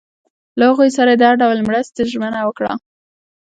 [0.59, 2.73] له هغوی سره یې د هر ډول مرستې ژمنه وکړه.